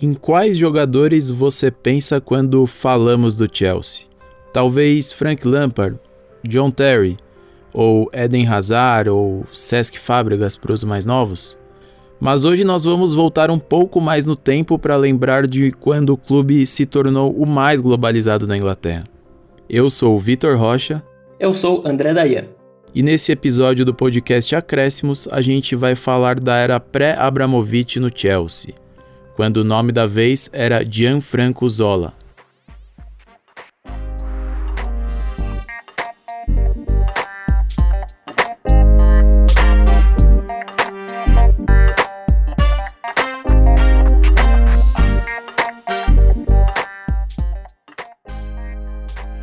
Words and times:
Em 0.00 0.14
quais 0.14 0.56
jogadores 0.56 1.28
você 1.28 1.72
pensa 1.72 2.20
quando 2.20 2.64
falamos 2.68 3.34
do 3.34 3.48
Chelsea? 3.52 4.06
Talvez 4.52 5.10
Frank 5.10 5.44
Lampard, 5.44 5.98
John 6.46 6.70
Terry, 6.70 7.16
ou 7.74 8.08
Eden 8.12 8.46
Hazard, 8.46 9.10
ou 9.10 9.44
Cesc 9.50 9.98
Fábregas 9.98 10.54
para 10.54 10.72
os 10.72 10.84
mais 10.84 11.04
novos? 11.04 11.58
Mas 12.20 12.44
hoje 12.44 12.62
nós 12.62 12.84
vamos 12.84 13.12
voltar 13.12 13.50
um 13.50 13.58
pouco 13.58 14.00
mais 14.00 14.24
no 14.24 14.36
tempo 14.36 14.78
para 14.78 14.96
lembrar 14.96 15.48
de 15.48 15.72
quando 15.72 16.10
o 16.10 16.16
clube 16.16 16.64
se 16.64 16.86
tornou 16.86 17.32
o 17.32 17.44
mais 17.44 17.80
globalizado 17.80 18.46
da 18.46 18.56
Inglaterra. 18.56 19.02
Eu 19.68 19.90
sou 19.90 20.14
o 20.14 20.20
Vitor 20.20 20.56
Rocha. 20.56 21.02
Eu 21.40 21.52
sou 21.52 21.82
André 21.84 22.14
Dayan. 22.14 22.44
E 22.94 23.02
nesse 23.02 23.32
episódio 23.32 23.84
do 23.84 23.92
podcast 23.92 24.54
Acréscimos, 24.54 25.26
a 25.32 25.40
gente 25.40 25.74
vai 25.74 25.96
falar 25.96 26.38
da 26.38 26.54
era 26.54 26.78
pré-Abramovich 26.78 27.98
no 27.98 28.12
Chelsea 28.14 28.74
quando 29.38 29.58
o 29.58 29.64
nome 29.64 29.92
da 29.92 30.04
vez 30.04 30.50
era 30.52 30.84
Gianfranco 30.84 31.68
Zola. 31.68 32.12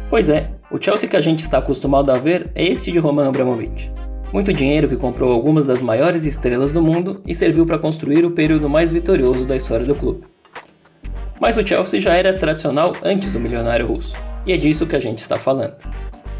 Pois 0.10 0.28
é, 0.28 0.52
o 0.70 0.78
Chelsea 0.78 1.08
que 1.08 1.16
a 1.16 1.22
gente 1.22 1.40
está 1.40 1.60
acostumado 1.60 2.12
a 2.12 2.18
ver 2.18 2.52
é 2.54 2.66
este 2.66 2.92
de 2.92 3.00
Roman 3.00 3.30
Abramovich. 3.30 3.90
Muito 4.36 4.52
dinheiro 4.52 4.90
que 4.90 4.98
comprou 4.98 5.32
algumas 5.32 5.66
das 5.66 5.82
maiores 5.82 6.26
estrelas 6.26 6.74
do 6.74 6.82
mundo 6.82 7.22
e 7.26 7.34
serviu 7.34 7.66
para 7.66 7.80
construir 7.80 8.26
o 8.26 8.32
período 8.32 8.70
mais 8.70 8.92
vitorioso 8.92 9.46
da 9.46 9.56
história 9.56 9.86
do 9.86 9.96
clube. 9.96 10.24
Mas 11.40 11.56
o 11.56 11.66
Chelsea 11.66 12.02
já 12.02 12.14
era 12.16 12.34
tradicional 12.34 12.92
antes 13.02 13.32
do 13.32 13.40
milionário 13.40 13.88
russo, 13.88 14.14
e 14.46 14.52
é 14.52 14.58
disso 14.58 14.86
que 14.86 14.96
a 14.98 15.00
gente 15.00 15.20
está 15.20 15.40
falando. 15.40 15.72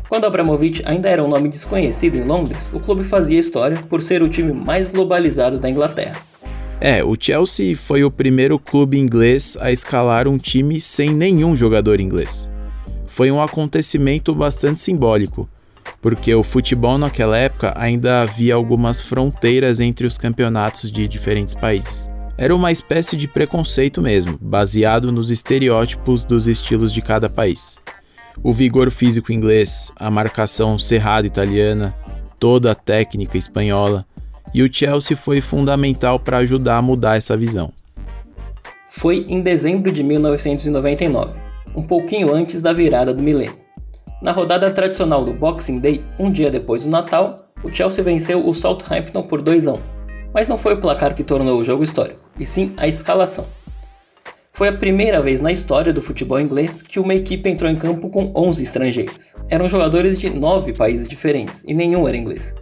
Quando 0.10 0.26
Abramovich 0.26 0.84
ainda 0.86 1.08
era 1.08 1.24
um 1.24 1.30
nome 1.30 1.48
desconhecido 1.48 2.18
em 2.18 2.26
Londres, 2.26 2.70
o 2.74 2.82
clube 2.82 3.06
fazia 3.06 3.40
história 3.40 3.78
por 3.90 4.02
ser 4.02 4.22
o 4.22 4.28
time 4.28 4.52
mais 4.52 4.90
globalizado 4.90 5.58
da 5.58 5.70
Inglaterra. 5.70 6.18
É, 6.82 7.02
o 7.02 7.16
Chelsea 7.18 7.78
foi 7.78 8.04
o 8.04 8.12
primeiro 8.12 8.60
clube 8.60 9.00
inglês 9.00 9.58
a 9.62 9.72
escalar 9.72 10.28
um 10.28 10.38
time 10.38 10.82
sem 10.82 11.12
nenhum 11.14 11.56
jogador 11.56 12.02
inglês. 12.02 12.52
Foi 13.08 13.32
um 13.32 13.42
acontecimento 13.42 14.36
bastante 14.36 14.82
simbólico, 14.82 15.48
porque 16.02 16.34
o 16.34 16.44
futebol 16.44 16.98
naquela 16.98 17.38
época 17.38 17.74
ainda 17.76 18.22
havia 18.22 18.56
algumas 18.56 19.02
fronteiras 19.02 19.80
entre 19.80 20.06
os 20.06 20.18
campeonatos 20.18 20.92
de 20.92 21.08
diferentes 21.08 21.54
países. 21.54 22.10
Era 22.38 22.54
uma 22.54 22.72
espécie 22.72 23.16
de 23.16 23.28
preconceito 23.28 24.02
mesmo, 24.02 24.38
baseado 24.42 25.12
nos 25.12 25.32
estereótipos 25.32 26.24
dos 26.24 26.48
estilos 26.48 26.94
de 26.94 27.02
cada 27.02 27.30
país. 27.30 27.78
O 28.44 28.52
vigor 28.52 28.92
físico 28.92 29.32
inglês, 29.32 29.92
a 29.96 30.12
marcação 30.12 30.78
cerrada 30.78 31.26
italiana, 31.26 31.96
toda 32.38 32.72
a 32.72 32.76
técnica 32.76 33.38
espanhola, 33.38 34.06
e 34.54 34.62
o 34.62 34.72
Chelsea 34.72 35.16
foi 35.16 35.42
fundamental 35.42 36.20
para 36.20 36.38
ajudar 36.38 36.78
a 36.78 36.82
mudar 36.82 37.18
essa 37.18 37.38
visão. 37.38 37.72
Foi 38.90 39.26
em 39.28 39.42
dezembro 39.42 39.92
de 39.92 40.04
1999, 40.04 41.34
um 41.76 41.82
pouquinho 41.82 42.34
antes 42.34 42.62
da 42.62 42.72
virada 42.72 43.14
do 43.14 43.24
milênio. 43.24 43.65
Na 44.22 44.32
rodada 44.32 44.72
tradicional 44.72 45.26
do 45.26 45.34
Boxing 45.34 45.80
Day, 45.80 46.04
um 46.18 46.32
dia 46.32 46.50
depois 46.50 46.86
do 46.86 46.90
Natal, 46.90 47.36
o 47.64 47.72
Chelsea 47.72 48.04
venceu 48.04 48.48
o 48.48 48.54
Southampton 48.54 49.24
por 49.24 49.42
2 49.42 49.68
a 49.68 49.74
1. 49.74 49.78
Mas 50.34 50.48
não 50.48 50.58
foi 50.58 50.74
o 50.74 50.80
placar 50.80 51.14
que 51.14 51.24
tornou 51.24 51.60
o 51.60 51.64
jogo 51.64 51.84
histórico, 51.84 52.30
e 52.40 52.46
sim 52.46 52.74
a 52.78 52.88
escalação. 52.88 53.46
Foi 54.54 54.70
a 54.70 54.74
primeira 54.74 55.22
vez 55.22 55.42
na 55.42 55.52
história 55.52 55.92
do 55.92 56.02
futebol 56.02 56.40
inglês 56.40 56.82
que 56.82 56.98
uma 56.98 57.14
equipe 57.14 57.50
entrou 57.50 57.70
em 57.70 57.76
campo 57.76 58.10
com 58.10 58.32
11 58.34 58.64
estrangeiros. 58.64 59.36
Eram 59.50 59.68
jogadores 59.68 60.18
de 60.18 60.30
9 60.30 60.72
países 60.72 61.10
diferentes 61.10 61.64
e 61.68 61.74
nenhum 61.74 62.08
era 62.08 62.16
inglês. 62.16 62.56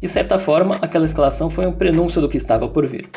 De 0.00 0.06
certa 0.06 0.38
forma, 0.38 0.78
aquela 0.80 1.04
escalação 1.04 1.50
foi 1.50 1.66
um 1.66 1.72
prenúncio 1.72 2.20
do 2.20 2.28
que 2.28 2.36
estava 2.36 2.68
por 2.68 2.86
vir. 2.86 3.08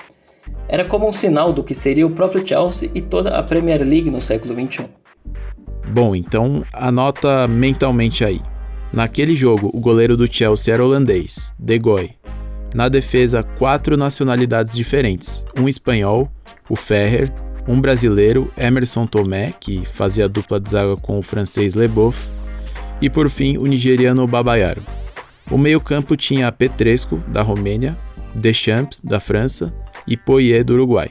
Era 0.68 0.84
como 0.84 1.08
um 1.08 1.14
sinal 1.14 1.54
do 1.54 1.64
que 1.64 1.76
seria 1.76 2.08
o 2.08 2.12
próprio 2.12 2.46
Chelsea 2.46 2.90
e 2.96 3.02
toda 3.02 3.38
a 3.38 3.44
Premier 3.44 3.82
League 3.84 4.10
no 4.10 4.20
século 4.20 4.56
XXI. 4.56 4.86
Bom, 5.90 6.16
então 6.16 6.64
anota 6.74 7.48
mentalmente 7.48 8.24
aí. 8.24 8.42
Naquele 8.92 9.36
jogo, 9.36 9.70
o 9.74 9.80
goleiro 9.80 10.16
do 10.16 10.32
Chelsea 10.32 10.74
era 10.74 10.84
holandês, 10.84 11.54
De 11.60 11.78
Goey. 11.78 12.12
Na 12.74 12.90
defesa, 12.90 13.44
quatro 13.44 13.96
nacionalidades 13.96 14.76
diferentes: 14.76 15.46
um 15.58 15.68
espanhol, 15.68 16.30
o 16.70 16.76
Ferrer, 16.76 17.32
um 17.68 17.80
brasileiro, 17.80 18.52
Emerson 18.58 19.06
Tomé, 19.08 19.54
que 19.60 19.86
fazia 19.86 20.30
dupla 20.30 20.60
de 20.60 20.72
zaga 20.72 20.96
com 20.98 21.18
o 21.18 21.24
francês 21.24 21.76
Leboeuf, 21.76 22.28
e 23.02 23.10
por 23.10 23.30
fim 23.30 23.58
o 23.58 23.66
nigeriano 23.66 24.28
Babayaro. 24.28 24.84
O 25.50 25.58
meio-campo 25.58 26.16
tinha 26.16 26.52
Petresco, 26.52 27.18
da 27.28 27.42
Romênia, 27.42 27.96
Deschamps, 28.34 29.00
da 29.02 29.20
França, 29.20 29.74
e 30.08 30.18
Poirier, 30.18 30.64
do 30.64 30.74
Uruguai. 30.74 31.10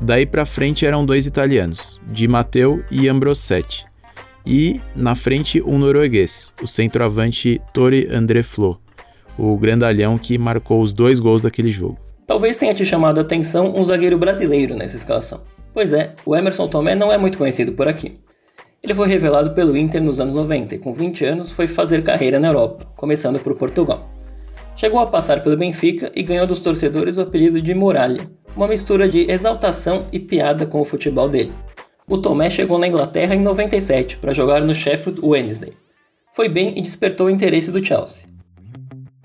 Daí 0.00 0.26
para 0.26 0.44
frente 0.44 0.84
eram 0.84 1.06
dois 1.06 1.26
italianos, 1.26 2.00
Di 2.06 2.28
Matteo 2.28 2.84
e 2.90 3.08
Ambrosetti, 3.08 3.86
e 4.46 4.80
na 4.94 5.14
frente 5.14 5.60
um 5.60 5.76
norueguês, 5.76 6.52
o 6.62 6.66
centroavante 6.66 7.60
Tore 7.72 8.06
André 8.10 8.42
Flo, 8.42 8.80
o 9.36 9.56
grandalhão 9.56 10.16
que 10.16 10.38
marcou 10.38 10.80
os 10.80 10.92
dois 10.92 11.18
gols 11.18 11.42
daquele 11.42 11.72
jogo. 11.72 11.98
Talvez 12.26 12.56
tenha 12.56 12.74
te 12.74 12.84
chamado 12.84 13.18
a 13.18 13.22
atenção 13.22 13.74
um 13.76 13.84
zagueiro 13.84 14.16
brasileiro 14.16 14.76
nessa 14.76 14.96
escalação. 14.96 15.40
Pois 15.74 15.92
é, 15.92 16.14
o 16.24 16.34
Emerson 16.34 16.68
Tomé 16.68 16.94
não 16.94 17.12
é 17.12 17.18
muito 17.18 17.36
conhecido 17.36 17.72
por 17.72 17.86
aqui. 17.88 18.18
Ele 18.82 18.94
foi 18.94 19.08
revelado 19.08 19.50
pelo 19.50 19.76
Inter 19.76 20.02
nos 20.02 20.20
anos 20.20 20.34
90 20.34 20.76
e 20.76 20.78
com 20.78 20.92
20 20.92 21.24
anos 21.24 21.50
foi 21.50 21.66
fazer 21.66 22.02
carreira 22.02 22.38
na 22.38 22.48
Europa, 22.48 22.86
começando 22.96 23.38
por 23.38 23.56
Portugal. 23.56 24.08
Chegou 24.76 25.00
a 25.00 25.06
passar 25.06 25.42
pelo 25.42 25.56
Benfica 25.56 26.10
e 26.14 26.22
ganhou 26.22 26.46
dos 26.46 26.60
torcedores 26.60 27.16
o 27.16 27.22
apelido 27.22 27.60
de 27.60 27.74
Muralha, 27.74 28.30
uma 28.54 28.68
mistura 28.68 29.08
de 29.08 29.30
exaltação 29.30 30.06
e 30.12 30.20
piada 30.20 30.66
com 30.66 30.80
o 30.80 30.84
futebol 30.84 31.28
dele. 31.28 31.52
O 32.08 32.16
Tomé 32.16 32.48
chegou 32.48 32.78
na 32.78 32.86
Inglaterra 32.86 33.34
em 33.34 33.40
97 33.40 34.18
para 34.18 34.32
jogar 34.32 34.62
no 34.62 34.72
Sheffield 34.72 35.20
Wednesday. 35.24 35.72
Foi 36.32 36.48
bem 36.48 36.72
e 36.76 36.80
despertou 36.80 37.26
o 37.26 37.30
interesse 37.30 37.72
do 37.72 37.84
Chelsea. 37.84 38.26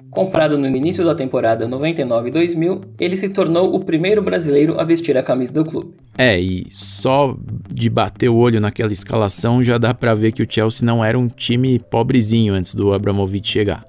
Comprado 0.10 0.58
no 0.58 0.66
início 0.66 1.06
da 1.06 1.14
temporada 1.14 1.68
99-2000, 1.68 2.82
ele 3.00 3.16
se 3.16 3.30
tornou 3.30 3.76
o 3.76 3.80
primeiro 3.86 4.24
brasileiro 4.24 4.82
a 4.82 4.84
vestir 4.84 5.16
a 5.16 5.22
camisa 5.22 5.54
do 5.54 5.64
clube. 5.64 5.94
É, 6.18 6.40
e 6.40 6.66
só 6.72 7.38
de 7.72 7.88
bater 7.88 8.30
o 8.30 8.36
olho 8.36 8.60
naquela 8.60 8.92
escalação 8.92 9.64
já 9.64 9.78
dá 9.78 9.94
para 9.94 10.16
ver 10.16 10.32
que 10.32 10.42
o 10.42 10.48
Chelsea 10.50 10.84
não 10.84 11.06
era 11.06 11.20
um 11.20 11.28
time 11.28 11.78
pobrezinho 11.78 12.56
antes 12.56 12.74
do 12.74 12.94
Abramovich 12.94 13.48
chegar. 13.48 13.86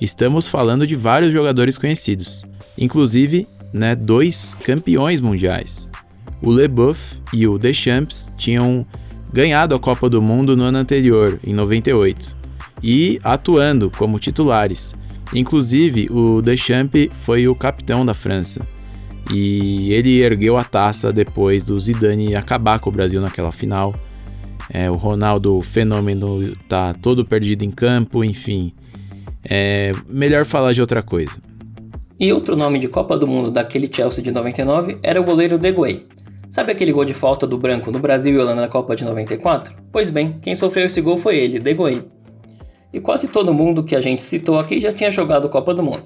Estamos 0.00 0.48
falando 0.48 0.84
de 0.84 0.96
vários 0.96 1.32
jogadores 1.32 1.78
conhecidos, 1.78 2.44
inclusive, 2.76 3.46
né, 3.72 3.94
dois 3.94 4.52
campeões 4.52 5.20
mundiais. 5.20 5.88
O 6.46 6.50
Leboeuf 6.50 7.20
e 7.32 7.44
o 7.44 7.58
Deschamps 7.58 8.30
tinham 8.36 8.86
ganhado 9.32 9.74
a 9.74 9.80
Copa 9.80 10.08
do 10.08 10.22
Mundo 10.22 10.56
no 10.56 10.62
ano 10.62 10.78
anterior, 10.78 11.40
em 11.44 11.52
98, 11.52 12.36
e 12.80 13.18
atuando 13.24 13.90
como 13.90 14.20
titulares. 14.20 14.94
Inclusive, 15.34 16.08
o 16.08 16.40
Deschamps 16.40 17.08
foi 17.22 17.48
o 17.48 17.54
capitão 17.56 18.06
da 18.06 18.14
França. 18.14 18.60
E 19.28 19.92
ele 19.92 20.22
ergueu 20.22 20.56
a 20.56 20.62
taça 20.62 21.12
depois 21.12 21.64
do 21.64 21.80
Zidane 21.80 22.36
acabar 22.36 22.78
com 22.78 22.90
o 22.90 22.92
Brasil 22.92 23.20
naquela 23.20 23.50
final. 23.50 23.92
É, 24.70 24.88
o 24.88 24.94
Ronaldo 24.94 25.60
fenômeno 25.62 26.54
tá 26.68 26.94
todo 26.94 27.24
perdido 27.24 27.64
em 27.64 27.72
campo, 27.72 28.22
enfim. 28.22 28.72
É 29.44 29.90
melhor 30.08 30.44
falar 30.44 30.72
de 30.72 30.80
outra 30.80 31.02
coisa. 31.02 31.40
E 32.20 32.32
outro 32.32 32.54
nome 32.54 32.78
de 32.78 32.86
Copa 32.86 33.18
do 33.18 33.26
Mundo 33.26 33.50
daquele 33.50 33.90
Chelsea 33.92 34.22
de 34.22 34.30
99 34.30 34.96
era 35.02 35.20
o 35.20 35.24
goleiro 35.24 35.58
De 35.58 35.72
Gea. 35.72 36.15
Sabe 36.50 36.72
aquele 36.72 36.92
gol 36.92 37.04
de 37.04 37.12
falta 37.12 37.46
do 37.46 37.58
branco 37.58 37.90
no 37.90 37.98
Brasil 37.98 38.34
e 38.34 38.38
Holanda 38.38 38.62
na 38.62 38.68
Copa 38.68 38.94
de 38.94 39.04
94? 39.04 39.74
Pois 39.90 40.10
bem, 40.10 40.32
quem 40.40 40.54
sofreu 40.54 40.86
esse 40.86 41.00
gol 41.00 41.18
foi 41.18 41.36
ele, 41.36 41.58
De 41.58 41.74
Gea. 41.74 42.04
E 42.92 43.00
quase 43.00 43.28
todo 43.28 43.52
mundo 43.52 43.82
que 43.82 43.96
a 43.96 44.00
gente 44.00 44.20
citou 44.20 44.58
aqui 44.58 44.80
já 44.80 44.92
tinha 44.92 45.10
jogado 45.10 45.48
Copa 45.48 45.74
do 45.74 45.82
Mundo. 45.82 46.04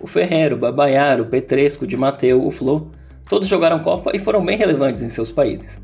O 0.00 0.06
Ferreiro, 0.06 0.54
o 0.54 0.58
Babaiar, 0.58 1.20
o 1.20 1.26
Petresco, 1.26 1.84
o 1.84 1.86
Di 1.86 1.96
Matteo, 1.96 2.46
o 2.46 2.50
Flo, 2.52 2.92
todos 3.28 3.48
jogaram 3.48 3.80
Copa 3.80 4.12
e 4.14 4.20
foram 4.20 4.44
bem 4.44 4.56
relevantes 4.56 5.02
em 5.02 5.08
seus 5.08 5.32
países. 5.32 5.82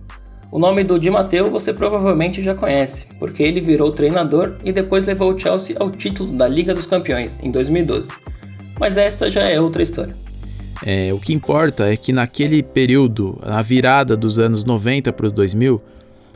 O 0.52 0.58
nome 0.58 0.84
do 0.84 0.98
Di 0.98 1.10
Matteo 1.10 1.50
você 1.50 1.74
provavelmente 1.74 2.40
já 2.40 2.54
conhece, 2.54 3.06
porque 3.18 3.42
ele 3.42 3.60
virou 3.60 3.90
treinador 3.90 4.56
e 4.64 4.70
depois 4.70 5.06
levou 5.06 5.32
o 5.32 5.38
Chelsea 5.38 5.76
ao 5.80 5.90
título 5.90 6.32
da 6.32 6.46
Liga 6.46 6.72
dos 6.72 6.86
Campeões 6.86 7.40
em 7.42 7.50
2012 7.50 8.12
mas 8.78 8.96
essa 8.96 9.30
já 9.30 9.42
é 9.42 9.60
outra 9.60 9.82
história. 9.82 10.14
É, 10.84 11.12
o 11.12 11.18
que 11.18 11.32
importa 11.32 11.92
é 11.92 11.96
que 11.96 12.12
naquele 12.12 12.62
período, 12.62 13.38
na 13.44 13.62
virada 13.62 14.16
dos 14.16 14.38
anos 14.38 14.64
90 14.64 15.12
para 15.12 15.26
os 15.26 15.32
2000, 15.32 15.80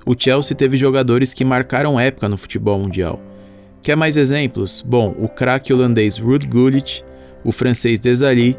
o 0.04 0.14
Chelsea 0.16 0.56
teve 0.56 0.78
jogadores 0.78 1.34
que 1.34 1.44
marcaram 1.44 1.98
época 1.98 2.28
no 2.28 2.36
futebol 2.36 2.78
mundial. 2.78 3.20
Quer 3.82 3.96
mais 3.96 4.16
exemplos? 4.16 4.82
Bom, 4.86 5.14
o 5.18 5.28
craque 5.28 5.72
holandês 5.72 6.18
Ruud 6.18 6.46
Gullit, 6.46 7.04
o 7.44 7.50
francês 7.50 7.98
Desailly, 7.98 8.56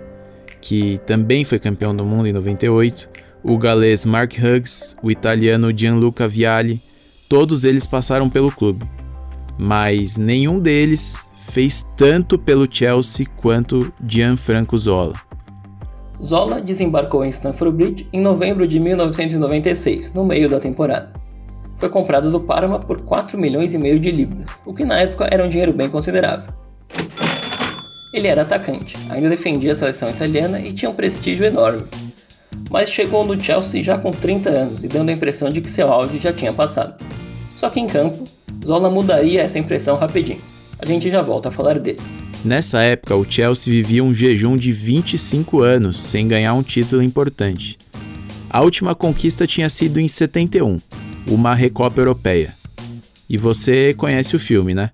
que 0.62 1.00
também 1.06 1.45
foi 1.45 1.59
campeão 1.59 1.95
do 1.95 2.03
mundo 2.03 2.27
em 2.27 2.33
98, 2.33 3.09
o 3.44 3.57
galês 3.57 4.06
Mark 4.06 4.33
Hughes, 4.33 4.95
o 5.01 5.09
italiano 5.09 5.71
Gianluca 5.75 6.27
Vialli, 6.27 6.81
todos 7.29 7.63
eles 7.63 7.85
passaram 7.85 8.29
pelo 8.29 8.51
clube. 8.51 8.85
Mas 9.57 10.18
nenhum 10.18 10.59
deles 10.59 11.29
fez 11.49 11.85
tanto 11.95 12.38
pelo 12.38 12.67
Chelsea 12.69 13.25
quanto 13.38 13.91
Gianfranco 14.05 14.77
Zola. 14.77 15.15
Zola 16.21 16.61
desembarcou 16.61 17.23
em 17.23 17.29
Stamford 17.29 17.75
Bridge 17.75 18.09
em 18.11 18.21
novembro 18.21 18.67
de 18.67 18.79
1996, 18.79 20.13
no 20.13 20.25
meio 20.25 20.49
da 20.49 20.59
temporada. 20.59 21.11
Foi 21.77 21.89
comprado 21.89 22.31
do 22.31 22.39
Parma 22.39 22.79
por 22.79 23.01
4 23.01 23.38
milhões 23.38 23.73
e 23.73 23.77
meio 23.77 23.99
de 23.99 24.09
libras, 24.09 24.49
o 24.65 24.73
que 24.73 24.83
na 24.83 24.99
época 24.99 25.27
era 25.31 25.44
um 25.44 25.49
dinheiro 25.49 25.71
bem 25.71 25.89
considerável. 25.89 26.51
Ele 28.11 28.27
era 28.27 28.41
atacante, 28.41 28.97
ainda 29.09 29.29
defendia 29.29 29.73
a 29.73 29.75
seleção 29.75 30.09
italiana 30.09 30.59
e 30.59 30.73
tinha 30.73 30.89
um 30.89 30.95
prestígio 30.95 31.45
enorme. 31.45 31.83
Mas 32.71 32.89
chegou 32.89 33.23
no 33.23 33.41
Chelsea 33.41 33.83
já 33.83 33.97
com 33.97 34.11
30 34.11 34.50
anos 34.50 34.83
e 34.83 34.88
dando 34.88 35.09
a 35.09 35.13
impressão 35.13 35.51
de 35.51 35.61
que 35.61 35.69
seu 35.69 35.91
auge 35.91 36.17
já 36.17 36.33
tinha 36.33 36.51
passado. 36.51 36.95
Só 37.55 37.69
que 37.69 37.79
em 37.79 37.88
campo, 37.88 38.23
Zola 38.65 38.89
mudaria 38.89 39.43
essa 39.43 39.59
impressão 39.59 39.97
rapidinho. 39.97 40.41
A 40.79 40.85
gente 40.85 41.09
já 41.09 41.21
volta 41.21 41.50
a 41.50 41.51
falar 41.51 41.79
dele. 41.79 42.00
Nessa 42.45 42.81
época, 42.81 43.15
o 43.15 43.25
Chelsea 43.29 43.71
vivia 43.71 44.03
um 44.03 44.13
jejum 44.13 44.56
de 44.56 44.71
25 44.71 45.62
anos 45.62 46.00
sem 46.00 46.27
ganhar 46.27 46.53
um 46.53 46.63
título 46.63 47.01
importante. 47.01 47.77
A 48.50 48.62
última 48.62 48.95
conquista 48.95 49.45
tinha 49.45 49.69
sido 49.69 50.00
em 50.00 50.07
71, 50.07 50.79
uma 51.27 51.53
Recopa 51.53 52.00
Europeia. 52.00 52.53
E 53.29 53.38
você 53.38 53.94
conhece 53.94 54.35
o 54.35 54.39
filme, 54.39 54.74
né? 54.74 54.91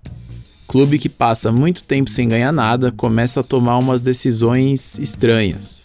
Clube 0.66 0.98
que 0.98 1.08
passa 1.08 1.52
muito 1.52 1.84
tempo 1.84 2.10
sem 2.10 2.28
ganhar 2.28 2.50
nada 2.50 2.90
começa 2.90 3.40
a 3.40 3.44
tomar 3.44 3.78
umas 3.78 4.00
decisões 4.00 4.98
estranhas. 4.98 5.84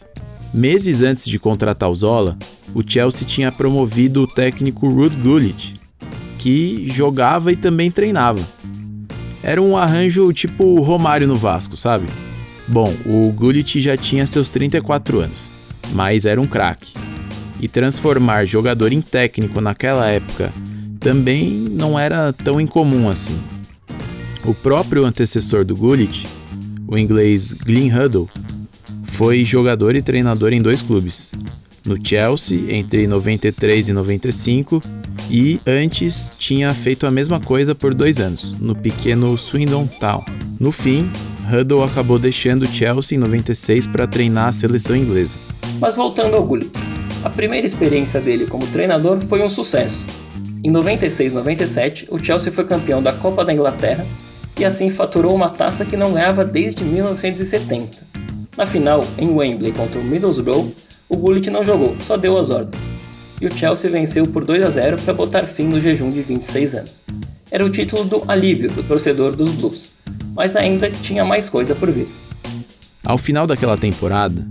Meses 0.51 1.01
antes 1.01 1.27
de 1.27 1.37
contratar 1.37 1.89
o 1.89 1.93
Zola, 1.93 2.37
o 2.73 2.81
Chelsea 2.85 3.27
tinha 3.27 3.51
promovido 3.51 4.23
o 4.23 4.27
técnico 4.27 4.89
Ruud 4.89 5.15
Gullit, 5.17 5.75
que 6.39 6.87
jogava 6.89 7.51
e 7.51 7.55
também 7.55 7.91
treinava. 7.91 8.41
Era 9.41 9.61
um 9.61 9.77
arranjo 9.77 10.31
tipo 10.33 10.81
Romário 10.81 11.27
no 11.27 11.35
Vasco, 11.35 11.77
sabe? 11.77 12.07
Bom, 12.67 12.93
o 13.05 13.31
Gullit 13.31 13.79
já 13.79 13.97
tinha 13.97 14.27
seus 14.27 14.51
34 14.51 15.19
anos, 15.19 15.49
mas 15.91 16.25
era 16.25 16.39
um 16.39 16.45
craque. 16.45 16.93
E 17.59 17.67
transformar 17.67 18.45
jogador 18.45 18.93
em 18.93 19.01
técnico 19.01 19.59
naquela 19.59 20.07
época 20.07 20.51
também 20.99 21.49
não 21.49 21.97
era 21.97 22.31
tão 22.33 22.59
incomum 22.59 23.09
assim. 23.09 23.39
O 24.45 24.53
próprio 24.53 25.05
antecessor 25.05 25.65
do 25.65 25.75
Gullit, 25.75 26.27
o 26.87 26.97
inglês 26.97 27.53
Glenn 27.53 27.89
Huddle, 27.89 28.29
foi 29.05 29.43
jogador 29.43 29.95
e 29.95 30.01
treinador 30.01 30.53
em 30.53 30.61
dois 30.61 30.81
clubes, 30.81 31.31
no 31.85 31.97
Chelsea 32.05 32.73
entre 32.73 33.07
93 33.07 33.89
e 33.89 33.93
95 33.93 34.79
e 35.29 35.61
antes 35.65 36.31
tinha 36.39 36.73
feito 36.73 37.05
a 37.05 37.11
mesma 37.11 37.39
coisa 37.39 37.75
por 37.75 37.93
dois 37.93 38.19
anos, 38.19 38.53
no 38.59 38.75
pequeno 38.75 39.37
Swindon 39.37 39.85
Town. 39.99 40.25
No 40.59 40.71
fim, 40.71 41.09
Huddle 41.51 41.83
acabou 41.83 42.17
deixando 42.17 42.63
o 42.63 42.67
Chelsea 42.67 43.15
em 43.15 43.21
96 43.21 43.87
para 43.87 44.07
treinar 44.07 44.47
a 44.47 44.51
seleção 44.51 44.95
inglesa. 44.95 45.37
Mas 45.79 45.95
voltando 45.95 46.35
ao 46.35 46.43
Gullit, 46.43 46.71
a 47.23 47.29
primeira 47.29 47.65
experiência 47.65 48.19
dele 48.19 48.47
como 48.47 48.65
treinador 48.67 49.19
foi 49.21 49.43
um 49.43 49.49
sucesso. 49.49 50.05
Em 50.63 50.71
96-97, 50.71 52.07
o 52.09 52.21
Chelsea 52.21 52.51
foi 52.51 52.65
campeão 52.65 53.01
da 53.01 53.13
Copa 53.13 53.45
da 53.45 53.53
Inglaterra 53.53 54.05
e 54.59 54.65
assim 54.65 54.89
faturou 54.89 55.33
uma 55.33 55.49
taça 55.49 55.85
que 55.85 55.95
não 55.95 56.13
ganhava 56.13 56.43
desde 56.43 56.83
1970. 56.83 58.09
Na 58.57 58.65
final, 58.65 59.05
em 59.17 59.29
Wembley 59.29 59.71
contra 59.71 60.01
o 60.01 60.03
Middlesbrough, 60.03 60.73
o 61.07 61.15
Gullit 61.15 61.49
não 61.49 61.63
jogou, 61.63 61.95
só 62.05 62.17
deu 62.17 62.37
as 62.37 62.49
ordens 62.49 62.98
e 63.41 63.47
o 63.47 63.55
Chelsea 63.55 63.89
venceu 63.89 64.25
por 64.27 64.43
2 64.45 64.63
a 64.63 64.69
0 64.69 64.97
para 65.03 65.13
botar 65.13 65.45
fim 65.45 65.63
no 65.63 65.79
jejum 65.79 66.09
de 66.09 66.21
26 66.21 66.75
anos. 66.75 67.03
Era 67.51 67.65
o 67.65 67.69
título 67.69 68.03
do 68.03 68.23
alívio 68.27 68.69
do 68.69 68.83
torcedor 68.83 69.35
dos 69.35 69.51
Blues, 69.51 69.91
mas 70.35 70.55
ainda 70.55 70.89
tinha 70.89 71.25
mais 71.25 71.49
coisa 71.49 71.73
por 71.73 71.89
vir. 71.89 72.07
Ao 73.03 73.17
final 73.17 73.47
daquela 73.47 73.77
temporada, 73.77 74.45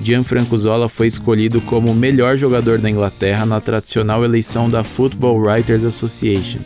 Gianfranco 0.00 0.56
Zola 0.56 0.88
foi 0.88 1.08
escolhido 1.08 1.60
como 1.62 1.90
o 1.90 1.94
melhor 1.94 2.36
jogador 2.36 2.78
da 2.78 2.88
Inglaterra 2.88 3.44
na 3.44 3.60
tradicional 3.60 4.24
eleição 4.24 4.70
da 4.70 4.84
Football 4.84 5.40
Writers 5.40 5.82
Association, 5.82 6.60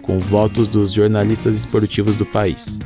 com 0.00 0.18
votos 0.18 0.66
dos 0.66 0.92
jornalistas 0.92 1.56
esportivos 1.56 2.16
do 2.16 2.24
país. 2.24 2.78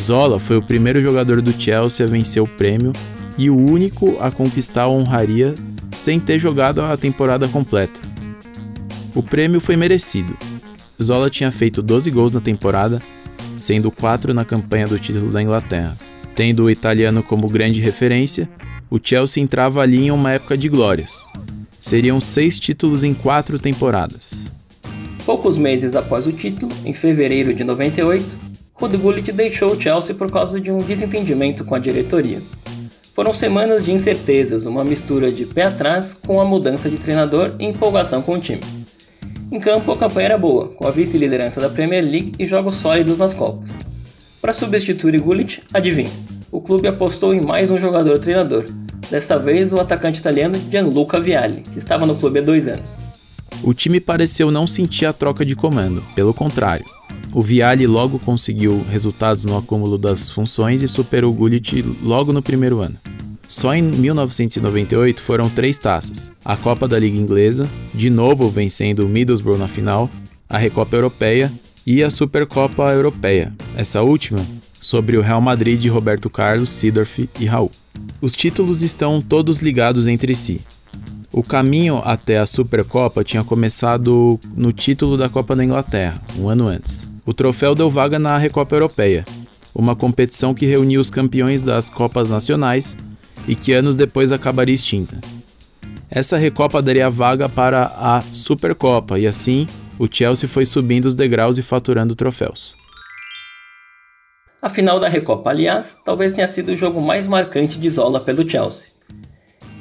Zola 0.00 0.40
foi 0.40 0.56
o 0.56 0.62
primeiro 0.62 1.00
jogador 1.00 1.40
do 1.40 1.52
Chelsea 1.52 2.04
a 2.04 2.08
vencer 2.08 2.42
o 2.42 2.48
prêmio 2.48 2.92
e 3.38 3.48
o 3.48 3.56
único 3.56 4.18
a 4.20 4.30
conquistar 4.30 4.82
a 4.82 4.88
honraria 4.88 5.54
sem 5.94 6.18
ter 6.18 6.38
jogado 6.38 6.80
a 6.80 6.96
temporada 6.96 7.48
completa. 7.48 8.00
O 9.14 9.22
prêmio 9.22 9.60
foi 9.60 9.76
merecido. 9.76 10.36
Zola 11.02 11.28
tinha 11.28 11.50
feito 11.50 11.82
12 11.82 12.10
gols 12.10 12.34
na 12.34 12.40
temporada, 12.40 13.00
sendo 13.58 13.90
4 13.90 14.32
na 14.32 14.44
campanha 14.44 14.86
do 14.86 14.98
título 14.98 15.30
da 15.30 15.42
Inglaterra. 15.42 15.96
Tendo 16.34 16.64
o 16.64 16.70
italiano 16.70 17.22
como 17.22 17.46
grande 17.46 17.80
referência, 17.80 18.48
o 18.90 18.98
Chelsea 19.02 19.42
entrava 19.42 19.80
ali 19.80 20.06
em 20.06 20.10
uma 20.10 20.32
época 20.32 20.56
de 20.56 20.68
glórias. 20.68 21.26
Seriam 21.80 22.20
seis 22.20 22.58
títulos 22.58 23.04
em 23.04 23.12
quatro 23.12 23.58
temporadas. 23.58 24.50
Poucos 25.26 25.58
meses 25.58 25.94
após 25.94 26.26
o 26.26 26.32
título, 26.32 26.72
em 26.84 26.94
fevereiro 26.94 27.52
de 27.52 27.64
98, 27.64 28.36
Ruud 28.74 28.96
Gullit 28.96 29.30
deixou 29.32 29.72
o 29.72 29.80
Chelsea 29.80 30.14
por 30.14 30.30
causa 30.30 30.60
de 30.60 30.72
um 30.72 30.78
desentendimento 30.78 31.64
com 31.64 31.74
a 31.74 31.78
diretoria. 31.78 32.40
Foram 33.14 33.34
semanas 33.34 33.84
de 33.84 33.92
incertezas, 33.92 34.64
uma 34.64 34.84
mistura 34.84 35.30
de 35.30 35.44
pé 35.44 35.64
atrás 35.64 36.14
com 36.14 36.40
a 36.40 36.46
mudança 36.46 36.88
de 36.88 36.96
treinador 36.96 37.54
e 37.58 37.66
empolgação 37.66 38.22
com 38.22 38.34
o 38.34 38.40
time. 38.40 38.62
Em 39.50 39.60
campo, 39.60 39.92
a 39.92 39.96
campanha 39.98 40.28
era 40.28 40.38
boa, 40.38 40.68
com 40.68 40.86
a 40.86 40.90
vice-liderança 40.90 41.60
da 41.60 41.68
Premier 41.68 42.02
League 42.02 42.32
e 42.38 42.46
jogos 42.46 42.76
sólidos 42.76 43.18
nas 43.18 43.34
Copas. 43.34 43.70
Para 44.40 44.54
substituir 44.54 45.20
Gullit, 45.20 45.62
adivinha, 45.74 46.10
o 46.50 46.58
clube 46.58 46.88
apostou 46.88 47.34
em 47.34 47.40
mais 47.40 47.70
um 47.70 47.78
jogador 47.78 48.18
treinador, 48.18 48.64
desta 49.10 49.38
vez 49.38 49.74
o 49.74 49.78
atacante 49.78 50.18
italiano 50.18 50.58
Gianluca 50.70 51.20
Vialli, 51.20 51.60
que 51.60 51.76
estava 51.76 52.06
no 52.06 52.16
clube 52.16 52.38
há 52.38 52.42
dois 52.42 52.66
anos. 52.66 52.98
O 53.62 53.74
time 53.74 54.00
pareceu 54.00 54.50
não 54.50 54.66
sentir 54.66 55.04
a 55.04 55.12
troca 55.12 55.44
de 55.44 55.54
comando, 55.54 56.02
pelo 56.14 56.32
contrário. 56.32 56.86
O 57.34 57.42
Vialli 57.42 57.86
logo 57.86 58.18
conseguiu 58.18 58.84
resultados 58.90 59.46
no 59.46 59.56
acúmulo 59.56 59.96
das 59.96 60.28
funções 60.28 60.82
e 60.82 60.88
superou 60.88 61.32
Gullit 61.32 61.82
logo 62.02 62.32
no 62.32 62.42
primeiro 62.42 62.80
ano. 62.80 62.98
Só 63.48 63.74
em 63.74 63.82
1998 63.82 65.20
foram 65.22 65.48
três 65.48 65.78
taças: 65.78 66.30
a 66.44 66.56
Copa 66.56 66.86
da 66.86 66.98
Liga 66.98 67.16
Inglesa, 67.16 67.68
de 67.94 68.10
novo 68.10 68.50
vencendo 68.50 69.06
o 69.06 69.08
Middlesbrough 69.08 69.58
na 69.58 69.66
final, 69.66 70.10
a 70.48 70.58
Recopa 70.58 70.96
Europeia 70.96 71.50
e 71.86 72.02
a 72.02 72.10
Supercopa 72.10 72.92
Europeia, 72.92 73.52
essa 73.76 74.02
última 74.02 74.44
sobre 74.80 75.16
o 75.16 75.22
Real 75.22 75.40
Madrid 75.40 75.80
de 75.80 75.88
Roberto 75.88 76.28
Carlos, 76.28 76.68
Sidorf 76.68 77.30
e 77.38 77.46
Raul. 77.46 77.70
Os 78.20 78.34
títulos 78.34 78.82
estão 78.82 79.22
todos 79.22 79.60
ligados 79.60 80.06
entre 80.06 80.34
si. 80.34 80.60
O 81.32 81.42
caminho 81.42 82.02
até 82.04 82.38
a 82.38 82.46
Supercopa 82.46 83.24
tinha 83.24 83.42
começado 83.42 84.38
no 84.54 84.72
título 84.72 85.16
da 85.16 85.30
Copa 85.30 85.56
da 85.56 85.64
Inglaterra, 85.64 86.20
um 86.38 86.48
ano 86.48 86.68
antes. 86.68 87.11
O 87.24 87.32
troféu 87.32 87.74
deu 87.74 87.88
vaga 87.88 88.18
na 88.18 88.36
Recopa 88.36 88.74
Europeia, 88.74 89.24
uma 89.72 89.94
competição 89.94 90.52
que 90.52 90.66
reunia 90.66 91.00
os 91.00 91.08
campeões 91.08 91.62
das 91.62 91.88
Copas 91.88 92.28
Nacionais 92.28 92.96
e 93.46 93.54
que 93.54 93.72
anos 93.72 93.94
depois 93.94 94.32
acabaria 94.32 94.74
extinta. 94.74 95.20
Essa 96.10 96.36
Recopa 96.36 96.82
daria 96.82 97.08
vaga 97.08 97.48
para 97.48 97.84
a 97.96 98.22
Supercopa 98.32 99.18
e 99.18 99.26
assim 99.26 99.66
o 99.98 100.08
Chelsea 100.10 100.48
foi 100.48 100.66
subindo 100.66 101.06
os 101.06 101.14
degraus 101.14 101.58
e 101.58 101.62
faturando 101.62 102.16
troféus. 102.16 102.74
A 104.60 104.68
final 104.68 104.98
da 104.98 105.08
Recopa, 105.08 105.50
aliás, 105.50 106.00
talvez 106.04 106.32
tenha 106.32 106.48
sido 106.48 106.72
o 106.72 106.76
jogo 106.76 107.00
mais 107.00 107.28
marcante 107.28 107.78
de 107.78 107.88
Zola 107.88 108.20
pelo 108.20 108.48
Chelsea. 108.48 108.90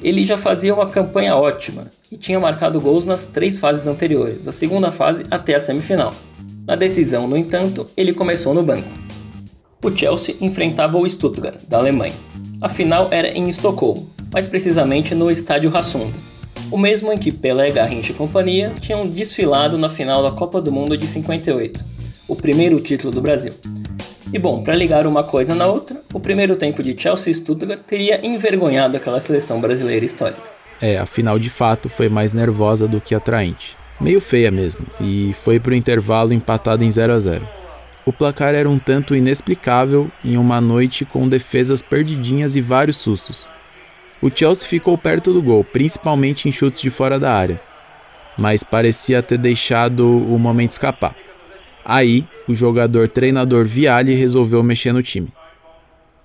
Ele 0.02 0.24
já 0.24 0.38
fazia 0.38 0.74
uma 0.74 0.90
campanha 0.90 1.36
ótima 1.36 1.92
e 2.12 2.18
tinha 2.18 2.40
marcado 2.40 2.80
gols 2.80 3.06
nas 3.06 3.26
três 3.26 3.58
fases 3.58 3.88
anteriores, 3.88 4.46
da 4.46 4.52
segunda 4.52 4.92
fase 4.92 5.26
até 5.30 5.56
a 5.56 5.60
semifinal. 5.60 6.14
Na 6.68 6.76
decisão, 6.76 7.28
no 7.28 7.36
entanto, 7.36 7.90
ele 7.98 8.14
começou 8.14 8.54
no 8.54 8.62
banco. 8.62 8.88
O 9.84 9.96
Chelsea 9.96 10.36
enfrentava 10.40 10.98
o 10.98 11.10
Stuttgart, 11.10 11.60
da 11.68 11.80
Alemanha. 11.80 12.14
A 12.62 12.70
final 12.70 13.08
era 13.10 13.30
em 13.30 13.50
Estocolmo, 13.50 14.12
mais 14.32 14.48
precisamente 14.48 15.16
no 15.16 15.32
estádio 15.32 15.76
Hassunda, 15.76 16.14
o 16.70 16.78
mesmo 16.78 17.12
em 17.12 17.18
que 17.18 17.32
Pelé, 17.32 17.72
Garrincha 17.72 18.12
e 18.12 18.16
companhia 18.16 18.72
tinham 18.80 19.08
desfilado 19.08 19.76
na 19.76 19.90
final 19.90 20.22
da 20.22 20.32
Copa 20.32 20.62
do 20.62 20.72
Mundo 20.72 20.96
de 20.96 21.08
58, 21.08 21.84
o 22.28 22.36
primeiro 22.36 22.80
título 22.80 23.12
do 23.12 23.22
Brasil. 23.22 23.54
E 24.32 24.38
bom, 24.38 24.64
para 24.64 24.76
ligar 24.76 25.08
uma 25.08 25.24
coisa 25.24 25.56
na 25.56 25.66
outra, 25.66 26.00
o 26.14 26.20
primeiro 26.20 26.56
tempo 26.56 26.84
de 26.84 26.96
Chelsea 26.96 27.32
e 27.32 27.34
Stuttgart 27.34 27.82
teria 27.82 28.24
envergonhado 28.26 28.96
aquela 28.96 29.20
seleção 29.20 29.60
brasileira 29.60 30.06
histórica. 30.06 30.44
É, 30.80 31.00
a 31.00 31.08
final 31.08 31.40
de 31.40 31.50
fato 31.50 31.90
foi 31.90 32.08
mais 32.08 32.34
nervosa 32.34 32.88
do 32.88 33.02
que 33.02 33.16
atraente 33.16 33.81
meio 34.02 34.20
feia 34.20 34.50
mesmo, 34.50 34.86
e 35.00 35.34
foi 35.44 35.60
pro 35.60 35.76
intervalo 35.76 36.34
empatado 36.34 36.84
em 36.84 36.92
0 36.92 37.14
a 37.14 37.20
0. 37.20 37.48
O 38.04 38.12
placar 38.12 38.56
era 38.56 38.68
um 38.68 38.80
tanto 38.80 39.16
inexplicável 39.16 40.12
em 40.26 40.36
uma 40.38 40.60
noite 40.60 41.06
com 41.06 41.30
defesas 41.30 41.84
perdidinhas 41.84 42.56
e 42.56 42.62
vários 42.62 42.98
sustos. 42.98 43.48
O 44.20 44.30
Chelsea 44.34 44.68
ficou 44.68 44.98
perto 44.98 45.32
do 45.32 45.42
gol, 45.42 45.64
principalmente 45.64 46.50
em 46.50 46.52
chutes 46.52 46.82
de 46.82 46.90
fora 46.90 47.20
da 47.20 47.32
área, 47.32 47.62
mas 48.36 48.64
parecia 48.64 49.22
ter 49.22 49.38
deixado 49.38 50.06
o 50.08 50.38
momento 50.40 50.72
escapar. 50.72 51.16
Aí, 51.86 52.26
o 52.48 52.56
jogador 52.56 53.08
treinador 53.08 53.66
Viali 53.66 54.16
resolveu 54.16 54.64
mexer 54.64 54.94
no 54.94 55.04
time. 55.04 55.32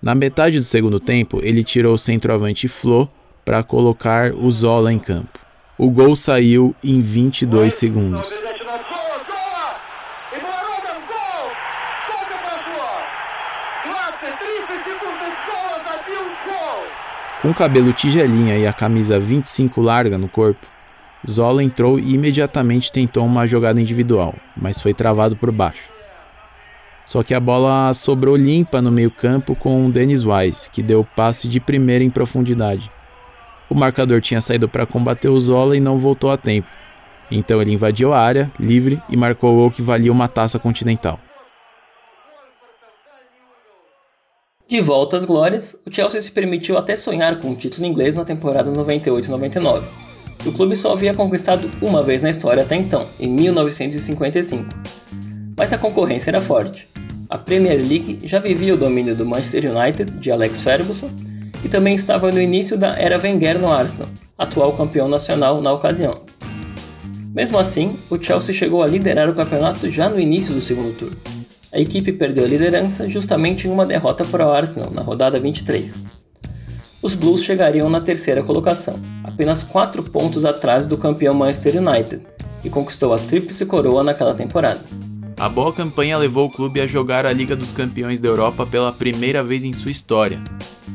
Na 0.00 0.14
metade 0.14 0.60
do 0.60 0.66
segundo 0.66 1.00
tempo, 1.00 1.40
ele 1.42 1.64
tirou 1.64 1.94
o 1.94 1.98
centroavante 1.98 2.68
Flo 2.68 3.10
para 3.44 3.62
colocar 3.62 4.32
o 4.32 4.50
Zola 4.50 4.92
em 4.92 4.98
campo. 4.98 5.45
O 5.78 5.90
gol 5.90 6.16
saiu 6.16 6.74
em 6.82 7.02
22 7.02 7.74
segundos. 7.74 8.26
Com 17.42 17.50
o 17.50 17.54
cabelo 17.54 17.92
tigelinha 17.92 18.56
e 18.56 18.66
a 18.66 18.72
camisa 18.72 19.20
25 19.20 19.82
larga 19.82 20.16
no 20.16 20.28
corpo, 20.28 20.66
Zola 21.28 21.62
entrou 21.62 21.98
e 21.98 22.14
imediatamente 22.14 22.90
tentou 22.90 23.26
uma 23.26 23.46
jogada 23.46 23.78
individual, 23.78 24.34
mas 24.56 24.80
foi 24.80 24.94
travado 24.94 25.36
por 25.36 25.52
baixo. 25.52 25.92
Só 27.04 27.22
que 27.22 27.34
a 27.34 27.40
bola 27.40 27.92
sobrou 27.92 28.34
limpa 28.34 28.80
no 28.80 28.90
meio-campo 28.90 29.54
com 29.54 29.90
Dennis 29.90 30.24
Wise, 30.24 30.70
que 30.70 30.82
deu 30.82 31.04
passe 31.04 31.46
de 31.46 31.60
primeira 31.60 32.02
em 32.02 32.08
profundidade. 32.08 32.90
O 33.68 33.74
marcador 33.74 34.20
tinha 34.20 34.40
saído 34.40 34.68
para 34.68 34.86
combater 34.86 35.28
o 35.28 35.40
Zola 35.40 35.76
e 35.76 35.80
não 35.80 35.98
voltou 35.98 36.30
a 36.30 36.36
tempo. 36.36 36.68
Então 37.30 37.60
ele 37.60 37.72
invadiu 37.72 38.12
a 38.12 38.20
área, 38.20 38.50
livre, 38.58 39.02
e 39.08 39.16
marcou 39.16 39.66
o 39.66 39.70
que 39.70 39.82
valia 39.82 40.12
uma 40.12 40.28
taça 40.28 40.58
continental. 40.58 41.18
De 44.68 44.80
volta 44.80 45.16
às 45.16 45.24
glórias, 45.24 45.76
o 45.86 45.92
Chelsea 45.92 46.20
se 46.20 46.32
permitiu 46.32 46.76
até 46.76 46.96
sonhar 46.96 47.38
com 47.38 47.52
o 47.52 47.56
título 47.56 47.86
inglês 47.86 48.14
na 48.14 48.24
temporada 48.24 48.70
98-99. 48.70 49.84
O 50.44 50.52
clube 50.52 50.76
só 50.76 50.92
havia 50.92 51.14
conquistado 51.14 51.70
uma 51.80 52.02
vez 52.02 52.22
na 52.22 52.30
história 52.30 52.62
até 52.62 52.76
então, 52.76 53.06
em 53.18 53.28
1955. 53.28 54.68
Mas 55.56 55.72
a 55.72 55.78
concorrência 55.78 56.30
era 56.30 56.40
forte. 56.40 56.88
A 57.28 57.38
Premier 57.38 57.78
League 57.78 58.18
já 58.24 58.38
vivia 58.38 58.74
o 58.74 58.76
domínio 58.76 59.14
do 59.14 59.24
Manchester 59.24 59.72
United, 59.74 60.18
de 60.18 60.30
Alex 60.30 60.62
Ferguson, 60.62 61.10
e 61.64 61.68
também 61.68 61.94
estava 61.94 62.30
no 62.30 62.40
início 62.40 62.76
da 62.76 62.98
era 62.98 63.18
Wenger 63.18 63.58
no 63.58 63.72
Arsenal, 63.72 64.08
atual 64.36 64.72
campeão 64.72 65.08
nacional 65.08 65.60
na 65.60 65.72
ocasião. 65.72 66.22
Mesmo 67.34 67.58
assim, 67.58 67.98
o 68.08 68.20
Chelsea 68.22 68.54
chegou 68.54 68.82
a 68.82 68.86
liderar 68.86 69.28
o 69.28 69.34
campeonato 69.34 69.90
já 69.90 70.08
no 70.08 70.18
início 70.18 70.54
do 70.54 70.60
segundo 70.60 70.92
turno 70.92 71.16
a 71.76 71.78
equipe 71.78 72.10
perdeu 72.10 72.44
a 72.44 72.48
liderança 72.48 73.06
justamente 73.06 73.68
em 73.68 73.70
uma 73.70 73.84
derrota 73.84 74.24
para 74.24 74.46
o 74.46 74.50
Arsenal 74.50 74.90
na 74.90 75.02
rodada 75.02 75.38
23. 75.38 76.00
Os 77.02 77.14
Blues 77.14 77.42
chegariam 77.42 77.90
na 77.90 78.00
terceira 78.00 78.42
colocação, 78.42 78.98
apenas 79.22 79.62
4 79.62 80.02
pontos 80.04 80.46
atrás 80.46 80.86
do 80.86 80.96
campeão 80.96 81.34
Manchester 81.34 81.76
United, 81.76 82.22
que 82.62 82.70
conquistou 82.70 83.12
a 83.12 83.18
tríplice 83.18 83.66
coroa 83.66 84.02
naquela 84.02 84.32
temporada. 84.32 84.80
A 85.38 85.50
boa 85.50 85.70
campanha 85.70 86.16
levou 86.16 86.46
o 86.46 86.50
clube 86.50 86.80
a 86.80 86.86
jogar 86.86 87.26
a 87.26 87.32
Liga 87.32 87.54
dos 87.54 87.70
Campeões 87.70 88.18
da 88.20 88.26
Europa 88.26 88.64
pela 88.64 88.90
primeira 88.90 89.44
vez 89.44 89.64
em 89.64 89.72
sua 89.74 89.90
história, 89.90 90.42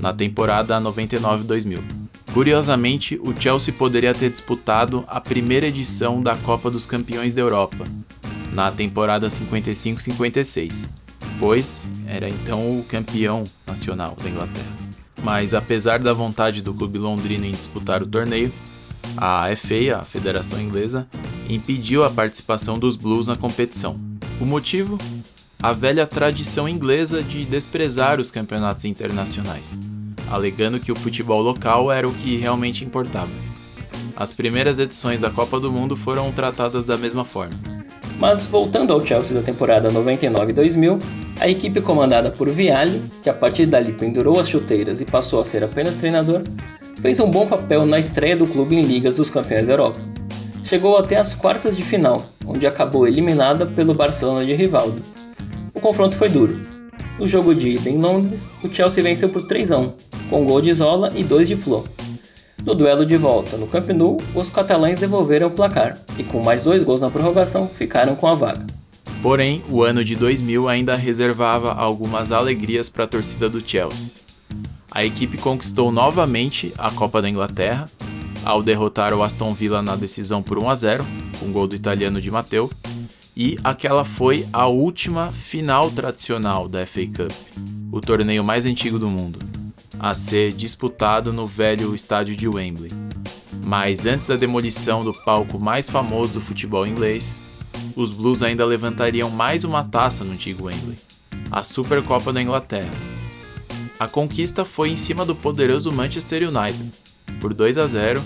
na 0.01 0.11
temporada 0.11 0.79
99-2000. 0.81 1.79
Curiosamente, 2.33 3.19
o 3.21 3.39
Chelsea 3.39 3.71
poderia 3.71 4.15
ter 4.15 4.31
disputado 4.31 5.05
a 5.07 5.21
primeira 5.21 5.67
edição 5.67 6.23
da 6.23 6.35
Copa 6.35 6.71
dos 6.71 6.87
Campeões 6.87 7.35
da 7.35 7.41
Europa, 7.41 7.83
na 8.51 8.71
temporada 8.71 9.27
55-56, 9.27 10.87
pois 11.39 11.87
era 12.07 12.27
então 12.27 12.79
o 12.79 12.83
campeão 12.83 13.43
nacional 13.67 14.15
da 14.15 14.27
Inglaterra. 14.27 14.71
Mas 15.21 15.53
apesar 15.53 15.99
da 15.99 16.13
vontade 16.13 16.63
do 16.63 16.73
clube 16.73 16.97
londrino 16.97 17.45
em 17.45 17.51
disputar 17.51 18.01
o 18.01 18.07
torneio, 18.07 18.51
a 19.15 19.43
FA, 19.55 19.99
a 19.99 20.03
Federação 20.03 20.59
Inglesa, 20.59 21.07
impediu 21.47 22.03
a 22.03 22.09
participação 22.09 22.79
dos 22.79 22.95
Blues 22.95 23.27
na 23.27 23.35
competição. 23.35 24.10
O 24.41 24.45
motivo? 24.45 24.97
A 25.61 25.71
velha 25.71 26.07
tradição 26.07 26.67
inglesa 26.67 27.21
de 27.21 27.45
desprezar 27.45 28.19
os 28.19 28.31
campeonatos 28.31 28.85
internacionais, 28.85 29.77
alegando 30.31 30.79
que 30.79 30.91
o 30.91 30.95
futebol 30.95 31.39
local 31.39 31.91
era 31.91 32.09
o 32.09 32.11
que 32.11 32.37
realmente 32.37 32.83
importava. 32.83 33.29
As 34.15 34.33
primeiras 34.33 34.79
edições 34.79 35.21
da 35.21 35.29
Copa 35.29 35.59
do 35.59 35.71
Mundo 35.71 35.95
foram 35.95 36.31
tratadas 36.31 36.83
da 36.83 36.97
mesma 36.97 37.23
forma. 37.23 37.53
Mas 38.17 38.43
voltando 38.43 38.91
ao 38.91 39.05
Chelsea 39.05 39.37
da 39.37 39.43
temporada 39.43 39.91
99-2000, 39.91 40.99
a 41.39 41.47
equipe 41.47 41.79
comandada 41.79 42.31
por 42.31 42.49
Vialli, 42.49 42.99
que 43.21 43.29
a 43.29 43.33
partir 43.35 43.67
dali 43.67 43.93
pendurou 43.93 44.39
as 44.39 44.49
chuteiras 44.49 45.01
e 45.01 45.05
passou 45.05 45.39
a 45.39 45.45
ser 45.45 45.63
apenas 45.63 45.97
treinador, 45.97 46.41
fez 46.99 47.19
um 47.19 47.29
bom 47.29 47.45
papel 47.45 47.85
na 47.85 47.99
estreia 47.99 48.35
do 48.35 48.47
clube 48.47 48.75
em 48.75 48.81
ligas 48.81 49.17
dos 49.17 49.29
campeões 49.29 49.67
da 49.67 49.73
Europa. 49.73 49.99
Chegou 50.63 50.97
até 50.97 51.17
as 51.17 51.35
quartas 51.35 51.75
de 51.75 51.83
final, 51.83 52.25
onde 52.45 52.67
acabou 52.67 53.07
eliminada 53.07 53.65
pelo 53.65 53.93
Barcelona 53.93 54.45
de 54.45 54.53
Rivaldo. 54.53 55.01
O 55.73 55.79
confronto 55.79 56.15
foi 56.15 56.29
duro. 56.29 56.61
No 57.19 57.27
jogo 57.27 57.53
de 57.53 57.69
ida 57.69 57.89
em 57.89 57.97
Londres, 57.97 58.49
o 58.63 58.73
Chelsea 58.73 59.03
venceu 59.03 59.29
por 59.29 59.43
3 59.43 59.71
a 59.71 59.77
1, 59.77 59.93
com 60.29 60.45
gol 60.45 60.61
de 60.61 60.73
Zola 60.73 61.11
e 61.15 61.23
2 61.23 61.47
de 61.47 61.55
Flo. 61.55 61.87
No 62.63 62.75
duelo 62.75 63.05
de 63.05 63.17
volta 63.17 63.57
no 63.57 63.67
Camp 63.67 63.89
Nou, 63.89 64.17
os 64.35 64.49
catalães 64.49 64.99
devolveram 64.99 65.47
o 65.47 65.51
placar 65.51 65.97
e, 66.17 66.23
com 66.23 66.43
mais 66.43 66.63
dois 66.63 66.83
gols 66.83 67.01
na 67.01 67.09
prorrogação, 67.09 67.67
ficaram 67.67 68.15
com 68.15 68.27
a 68.27 68.35
vaga. 68.35 68.65
Porém, 69.21 69.63
o 69.69 69.83
ano 69.83 70.03
de 70.03 70.15
2000 70.15 70.69
ainda 70.69 70.95
reservava 70.95 71.73
algumas 71.73 72.31
alegrias 72.31 72.87
para 72.87 73.03
a 73.03 73.07
torcida 73.07 73.49
do 73.49 73.61
Chelsea. 73.67 74.21
A 74.91 75.05
equipe 75.05 75.37
conquistou 75.37 75.91
novamente 75.91 76.73
a 76.77 76.91
Copa 76.91 77.21
da 77.21 77.29
Inglaterra, 77.29 77.89
ao 78.43 78.63
derrotar 78.63 79.13
o 79.13 79.23
Aston 79.23 79.53
Villa 79.53 79.81
na 79.81 79.95
decisão 79.95 80.41
por 80.41 80.57
1 80.57 80.69
a 80.69 80.75
0, 80.75 81.05
com 81.39 81.51
gol 81.51 81.67
do 81.67 81.75
italiano 81.75 82.21
de 82.21 82.31
Matteo, 82.31 82.69
e 83.35 83.57
aquela 83.63 84.03
foi 84.03 84.47
a 84.51 84.67
última 84.67 85.31
final 85.31 85.89
tradicional 85.89 86.67
da 86.67 86.85
FA 86.85 87.05
Cup, 87.05 87.31
o 87.91 88.01
torneio 88.01 88.43
mais 88.43 88.65
antigo 88.65 88.99
do 88.99 89.07
mundo 89.07 89.51
a 90.03 90.15
ser 90.15 90.51
disputado 90.51 91.31
no 91.31 91.45
velho 91.45 91.93
estádio 91.93 92.35
de 92.35 92.47
Wembley. 92.47 92.89
Mas 93.63 94.07
antes 94.07 94.25
da 94.25 94.35
demolição 94.35 95.03
do 95.03 95.13
palco 95.13 95.59
mais 95.59 95.87
famoso 95.87 96.33
do 96.33 96.41
futebol 96.41 96.87
inglês, 96.87 97.39
os 97.95 98.09
Blues 98.09 98.41
ainda 98.41 98.65
levantariam 98.65 99.29
mais 99.29 99.63
uma 99.63 99.83
taça 99.83 100.23
no 100.23 100.31
antigo 100.31 100.65
Wembley, 100.65 100.97
a 101.51 101.61
Supercopa 101.61 102.33
da 102.33 102.41
Inglaterra. 102.41 102.89
A 103.99 104.09
conquista 104.09 104.65
foi 104.65 104.89
em 104.89 104.97
cima 104.97 105.23
do 105.23 105.35
poderoso 105.35 105.91
Manchester 105.91 106.49
United, 106.49 106.91
por 107.39 107.53
2 107.53 107.77
a 107.77 107.87
0, 107.87 108.21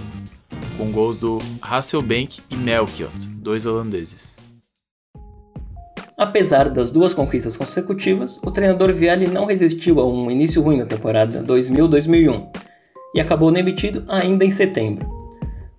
com 0.77 0.91
gols 0.91 1.17
do 1.17 1.39
Hasselbank 1.61 2.41
e 2.49 2.55
Melchiot, 2.55 3.13
dois 3.37 3.65
holandeses. 3.65 4.35
Apesar 6.17 6.69
das 6.69 6.91
duas 6.91 7.13
conquistas 7.13 7.57
consecutivas, 7.57 8.39
o 8.43 8.49
treinador 8.49 8.93
Vialli 8.93 9.27
não 9.27 9.45
resistiu 9.45 9.99
a 9.99 10.07
um 10.07 10.31
início 10.31 10.61
ruim 10.61 10.77
na 10.77 10.85
temporada 10.85 11.43
2000-2001 11.43 12.47
e 13.13 13.19
acabou 13.19 13.51
demitido 13.51 14.05
ainda 14.07 14.45
em 14.45 14.51
setembro. 14.51 15.05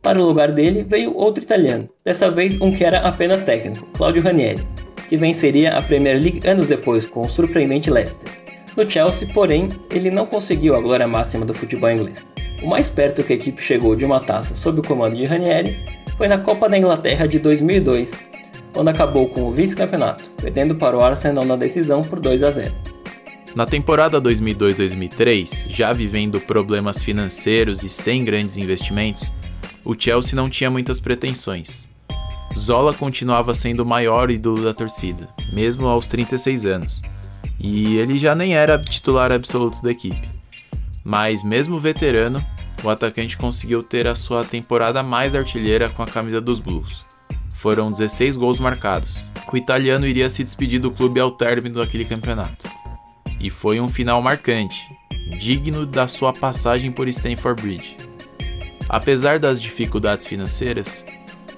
Para 0.03 0.21
o 0.21 0.27
lugar 0.27 0.53
dele 0.53 0.85
veio 0.85 1.17
outro 1.17 1.43
italiano, 1.43 1.89
dessa 2.05 2.31
vez 2.31 2.61
um 2.61 2.71
que 2.71 2.85
era 2.85 3.01
apenas 3.01 3.43
técnico, 3.43 3.87
Claudio 3.93 4.23
Ranieri, 4.23 4.67
que 5.09 5.17
venceria 5.17 5.77
a 5.77 5.83
Premier 5.83 6.21
League 6.21 6.47
anos 6.47 6.69
depois 6.69 7.07
com 7.07 7.23
o 7.23 7.29
surpreendente 7.29 7.91
Leicester. 7.91 8.31
No 8.77 8.89
Chelsea, 8.89 9.29
porém, 9.33 9.71
ele 9.91 10.11
não 10.11 10.27
conseguiu 10.27 10.77
a 10.77 10.81
glória 10.81 11.09
máxima 11.09 11.47
do 11.47 11.55
futebol 11.55 11.91
inglês. 11.91 12.27
O 12.63 12.69
mais 12.69 12.91
perto 12.91 13.23
que 13.23 13.33
a 13.33 13.37
equipe 13.37 13.63
chegou 13.63 13.95
de 13.95 14.05
uma 14.05 14.21
taça 14.21 14.55
sob 14.55 14.81
o 14.81 14.83
comando 14.83 15.15
de 15.15 15.25
Ranieri 15.25 15.77
foi 16.17 16.27
na 16.27 16.39
Copa 16.39 16.69
da 16.69 16.79
Inglaterra 16.79 17.27
de 17.27 17.39
2002, 17.39 18.19
quando 18.73 18.89
acabou 18.89 19.29
com 19.29 19.45
o 19.45 19.53
vice-campeonato, 19.53 20.31
perdendo 20.31 20.75
para 20.75 20.97
o 20.97 21.05
Arsenal 21.05 21.45
na 21.45 21.57
decisão 21.57 22.03
por 22.03 22.21
2 22.21 22.43
a 22.43 22.51
0. 22.51 22.75
Na 23.55 23.65
temporada 23.65 24.21
2002-2003, 24.21 25.71
já 25.71 25.93
vivendo 25.93 26.41
problemas 26.41 27.03
financeiros 27.03 27.83
e 27.83 27.89
sem 27.89 28.25
grandes 28.25 28.59
investimentos, 28.59 29.33
o 29.85 29.95
Chelsea 29.99 30.35
não 30.37 30.51
tinha 30.51 30.71
muitas 30.71 31.01
pretensões. 31.01 31.89
Zola 32.57 32.93
continuava 32.93 33.55
sendo 33.55 33.81
o 33.81 33.87
maior 33.87 34.31
ídolo 34.31 34.63
da 34.63 34.75
torcida, 34.75 35.29
mesmo 35.53 35.87
aos 35.87 36.07
36 36.09 36.67
anos, 36.67 37.03
e 37.59 37.97
ele 37.99 38.19
já 38.19 38.35
nem 38.35 38.55
era 38.55 38.79
titular 38.79 39.33
absoluto 39.33 39.83
da 39.83 39.91
equipe. 39.91 40.36
Mas, 41.07 41.45
mesmo 41.45 41.79
veterano, 41.79 42.45
o 42.83 42.91
atacante 42.91 43.39
conseguiu 43.39 43.81
ter 43.83 44.07
a 44.07 44.15
sua 44.15 44.45
temporada 44.45 45.03
mais 45.03 45.35
artilheira 45.35 45.89
com 45.89 46.03
a 46.03 46.07
camisa 46.07 46.41
dos 46.41 46.61
Blues 46.61 47.07
foram 47.67 47.91
16 47.91 48.37
gols 48.37 48.61
marcados. 48.61 49.17
O 49.53 49.57
italiano 49.57 50.07
iria 50.07 50.31
se 50.31 50.45
despedir 50.45 50.79
do 50.79 50.93
clube 50.93 51.19
ao 51.19 51.33
término 51.33 51.81
daquele 51.81 52.05
campeonato. 52.05 52.71
E 53.41 53.51
foi 53.51 53.81
um 53.81 53.89
final 53.89 54.23
marcante, 54.23 54.79
digno 55.41 55.85
da 55.85 56.07
sua 56.07 56.33
passagem 56.33 56.93
por 56.93 57.09
Stamford 57.09 57.61
Bridge. 57.61 57.97
Apesar 58.89 59.41
das 59.41 59.61
dificuldades 59.61 60.29
financeiras, 60.29 61.05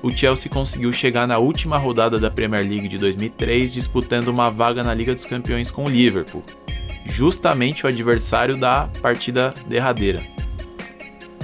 o 0.02 0.11
Chelsea 0.11 0.50
conseguiu 0.50 0.93
chegar 0.95 1.26
na 1.26 1.37
última 1.37 1.76
rodada 1.76 2.19
da 2.19 2.31
Premier 2.31 2.67
League 2.67 2.88
de 2.88 2.97
2003 2.97 3.71
disputando 3.71 4.28
uma 4.28 4.50
vaga 4.50 4.83
na 4.83 4.95
Liga 4.95 5.14
dos 5.14 5.26
Campeões 5.26 5.71
com 5.71 5.85
o 5.85 5.90
Liverpool, 5.90 6.43
justamente 7.09 7.85
o 7.85 7.88
adversário 7.88 8.57
da 8.57 8.88
partida 9.03 9.55
derradeira. 9.67 10.23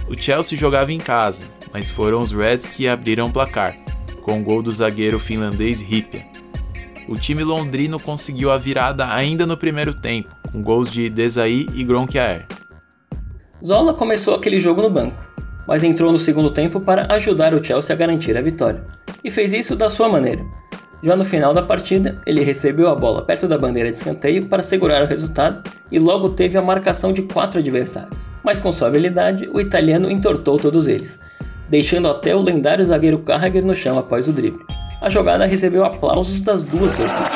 O 0.08 0.20
Chelsea 0.20 0.58
jogava 0.58 0.92
em 0.92 0.98
casa, 0.98 1.46
mas 1.72 1.90
foram 1.90 2.22
os 2.22 2.30
Reds 2.30 2.68
que 2.68 2.86
abriram 2.86 3.28
o 3.28 3.32
placar, 3.32 3.74
com 4.22 4.36
o 4.36 4.42
gol 4.42 4.62
do 4.62 4.72
zagueiro 4.72 5.18
finlandês 5.18 5.80
Ripia. 5.80 6.24
O 7.08 7.14
time 7.14 7.42
londrino 7.42 7.98
conseguiu 7.98 8.50
a 8.50 8.56
virada 8.56 9.12
ainda 9.12 9.44
no 9.46 9.56
primeiro 9.56 9.92
tempo, 9.92 10.34
com 10.52 10.62
gols 10.62 10.90
de 10.90 11.10
Desai 11.10 11.66
e 11.74 11.84
Gronkiaer. 11.84 12.46
Zola 13.64 13.94
começou 13.94 14.34
aquele 14.34 14.60
jogo 14.60 14.82
no 14.82 14.90
banco, 14.90 15.16
mas 15.66 15.82
entrou 15.82 16.12
no 16.12 16.18
segundo 16.18 16.50
tempo 16.50 16.80
para 16.80 17.12
ajudar 17.14 17.54
o 17.54 17.62
Chelsea 17.62 17.94
a 17.94 17.98
garantir 17.98 18.36
a 18.36 18.42
vitória, 18.42 18.84
e 19.22 19.30
fez 19.30 19.52
isso 19.52 19.74
da 19.74 19.90
sua 19.90 20.08
maneira. 20.08 20.44
Já 21.04 21.14
no 21.14 21.24
final 21.24 21.52
da 21.52 21.60
partida, 21.60 22.16
ele 22.24 22.40
recebeu 22.40 22.88
a 22.88 22.94
bola 22.94 23.20
perto 23.20 23.46
da 23.46 23.58
bandeira 23.58 23.90
de 23.90 23.96
escanteio 23.98 24.46
para 24.46 24.62
segurar 24.62 25.02
o 25.02 25.06
resultado 25.06 25.70
e 25.92 25.98
logo 25.98 26.30
teve 26.30 26.56
a 26.56 26.62
marcação 26.62 27.12
de 27.12 27.20
quatro 27.20 27.60
adversários. 27.60 28.18
Mas 28.42 28.58
com 28.58 28.72
sua 28.72 28.88
habilidade, 28.88 29.46
o 29.52 29.60
italiano 29.60 30.10
entortou 30.10 30.58
todos 30.58 30.88
eles, 30.88 31.20
deixando 31.68 32.08
até 32.08 32.34
o 32.34 32.40
lendário 32.40 32.86
zagueiro 32.86 33.18
Carragher 33.18 33.66
no 33.66 33.74
chão 33.74 33.98
após 33.98 34.28
o 34.28 34.32
drible. 34.32 34.64
A 34.98 35.10
jogada 35.10 35.44
recebeu 35.44 35.84
aplausos 35.84 36.40
das 36.40 36.62
duas 36.62 36.94
torcidas. 36.94 37.30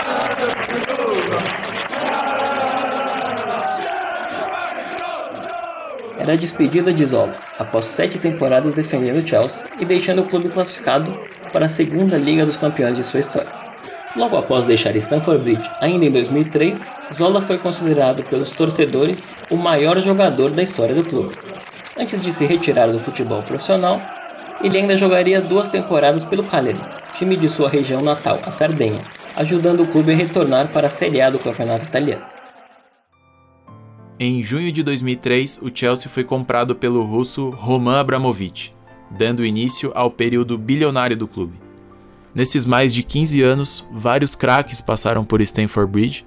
Era 6.18 6.32
a 6.32 6.36
despedida 6.36 6.90
de 6.90 7.04
Zola, 7.04 7.36
após 7.58 7.84
sete 7.84 8.18
temporadas 8.18 8.72
defendendo 8.72 9.22
o 9.22 9.26
Chelsea 9.26 9.66
e 9.78 9.84
deixando 9.84 10.22
o 10.22 10.24
clube 10.24 10.48
classificado 10.48 11.14
para 11.52 11.66
a 11.66 11.68
segunda 11.68 12.16
Liga 12.16 12.46
dos 12.46 12.56
Campeões 12.56 12.96
de 12.96 13.04
sua 13.04 13.20
história. 13.20 13.57
Logo 14.18 14.36
após 14.36 14.64
deixar 14.64 14.96
Stamford 14.96 15.44
Bridge, 15.44 15.70
ainda 15.80 16.04
em 16.04 16.10
2003, 16.10 16.92
Zola 17.14 17.40
foi 17.40 17.56
considerado 17.56 18.24
pelos 18.24 18.50
torcedores 18.50 19.32
o 19.48 19.56
maior 19.56 19.96
jogador 20.00 20.50
da 20.50 20.60
história 20.60 20.92
do 20.92 21.04
clube. 21.04 21.36
Antes 21.96 22.20
de 22.20 22.32
se 22.32 22.44
retirar 22.44 22.88
do 22.88 22.98
futebol 22.98 23.44
profissional, 23.44 24.02
ele 24.60 24.76
ainda 24.76 24.96
jogaria 24.96 25.40
duas 25.40 25.68
temporadas 25.68 26.24
pelo 26.24 26.42
Cagliari, 26.42 26.80
time 27.14 27.36
de 27.36 27.48
sua 27.48 27.68
região 27.68 28.02
natal, 28.02 28.40
a 28.42 28.50
Sardenha, 28.50 29.04
ajudando 29.36 29.84
o 29.84 29.86
clube 29.86 30.12
a 30.12 30.16
retornar 30.16 30.72
para 30.72 30.88
a 30.88 30.90
Série 30.90 31.20
A 31.20 31.30
do 31.30 31.38
campeonato 31.38 31.84
italiano. 31.84 32.24
Em 34.18 34.42
junho 34.42 34.72
de 34.72 34.82
2003, 34.82 35.60
o 35.62 35.70
Chelsea 35.72 36.10
foi 36.10 36.24
comprado 36.24 36.74
pelo 36.74 37.04
russo 37.04 37.50
Roman 37.50 38.00
Abramovich, 38.00 38.74
dando 39.12 39.46
início 39.46 39.92
ao 39.94 40.10
período 40.10 40.58
bilionário 40.58 41.16
do 41.16 41.28
clube. 41.28 41.67
Nesses 42.38 42.64
mais 42.64 42.94
de 42.94 43.02
15 43.02 43.42
anos, 43.42 43.84
vários 43.90 44.36
craques 44.36 44.80
passaram 44.80 45.24
por 45.24 45.40
Stamford 45.40 45.90
Bridge 45.90 46.24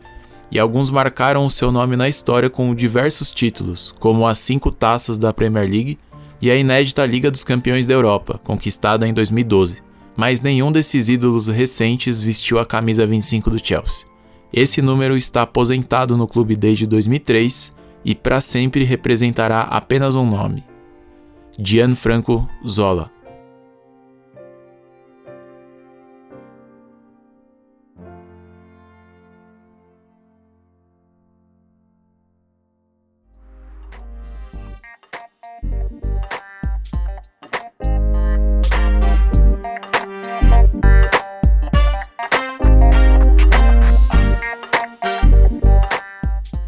e 0.51 0.59
alguns 0.59 0.89
marcaram 0.89 1.45
o 1.45 1.49
seu 1.49 1.71
nome 1.71 1.95
na 1.95 2.09
história 2.09 2.49
com 2.49 2.75
diversos 2.75 3.31
títulos, 3.31 3.95
como 3.97 4.27
as 4.27 4.37
cinco 4.37 4.73
taças 4.73 5.17
da 5.17 5.31
Premier 5.31 5.65
League 5.69 5.97
e 6.41 6.51
a 6.51 6.55
inédita 6.57 7.05
Liga 7.05 7.31
dos 7.31 7.45
Campeões 7.45 7.87
da 7.87 7.93
Europa, 7.93 8.37
conquistada 8.43 9.07
em 9.07 9.13
2012. 9.13 9.81
Mas 10.17 10.41
nenhum 10.41 10.69
desses 10.69 11.07
ídolos 11.07 11.47
recentes 11.47 12.19
vestiu 12.19 12.59
a 12.59 12.65
camisa 12.65 13.05
25 13.05 13.49
do 13.49 13.65
Chelsea. 13.65 14.05
Esse 14.51 14.81
número 14.81 15.15
está 15.15 15.43
aposentado 15.43 16.17
no 16.17 16.27
clube 16.27 16.57
desde 16.57 16.85
2003 16.85 17.73
e 18.03 18.13
para 18.13 18.41
sempre 18.41 18.83
representará 18.83 19.61
apenas 19.61 20.13
um 20.15 20.29
nome: 20.29 20.61
Gianfranco 21.57 22.49
Zola. 22.67 23.20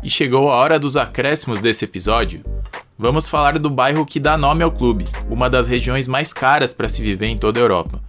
Chegou 0.10 0.52
a 0.52 0.56
hora 0.56 0.80
dos 0.80 0.98
acréscimos 0.98 1.62
desse 1.62 1.86
episódio. 1.86 2.44
Vamos 2.98 3.28
falar 3.28 3.58
do 3.58 3.70
bairro 3.70 4.06
que 4.06 4.20
dá 4.20 4.38
nome 4.38 4.64
ao 4.64 4.72
clube, 4.72 5.06
uma 5.30 5.50
das 5.50 5.68
regiões 5.68 6.08
mais 6.08 6.32
caras 6.32 6.74
para 6.74 6.90
se 6.90 7.02
viver 7.02 7.28
em 7.28 7.38
toda 7.38 7.60
a 7.60 7.64
Europa. 7.64 8.02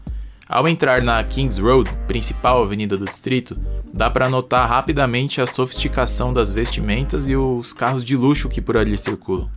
Ao 0.49 0.69
entrar 0.69 1.03
na 1.03 1.23
Kings 1.25 1.61
Road, 1.61 1.91
principal 2.07 2.63
avenida 2.63 2.97
do 2.97 3.07
distrito, 3.07 3.57
dá 3.93 4.11
para 4.11 4.29
notar 4.29 4.69
rapidamente 4.69 5.41
a 5.41 5.47
sofisticação 5.47 6.35
das 6.35 6.51
vestimentas 6.51 7.29
e 7.31 7.37
os 7.37 7.73
carros 7.73 8.05
de 8.05 8.17
luxo 8.17 8.49
que 8.49 8.61
por 8.61 8.77
ali 8.77 8.97
circulam. 8.99 9.49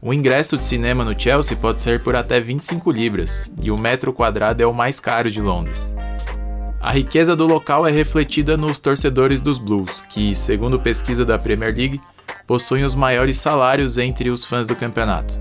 O 0.00 0.14
ingresso 0.14 0.56
de 0.56 0.64
cinema 0.64 1.04
no 1.04 1.18
Chelsea 1.18 1.56
pode 1.56 1.80
ser 1.80 2.02
por 2.02 2.14
até 2.14 2.38
25 2.38 2.90
libras, 2.92 3.50
e 3.60 3.70
o 3.70 3.78
metro 3.78 4.12
quadrado 4.12 4.62
é 4.62 4.66
o 4.66 4.72
mais 4.72 5.00
caro 5.00 5.30
de 5.30 5.40
Londres. 5.40 5.96
A 6.80 6.92
riqueza 6.92 7.34
do 7.34 7.46
local 7.46 7.86
é 7.86 7.90
refletida 7.90 8.56
nos 8.56 8.78
torcedores 8.78 9.40
dos 9.40 9.58
Blues, 9.58 10.02
que, 10.08 10.34
segundo 10.34 10.78
pesquisa 10.78 11.24
da 11.24 11.38
Premier 11.38 11.74
League, 11.74 12.00
possuem 12.46 12.84
os 12.84 12.94
maiores 12.94 13.38
salários 13.38 13.98
entre 13.98 14.30
os 14.30 14.44
fãs 14.44 14.66
do 14.66 14.76
campeonato. 14.76 15.40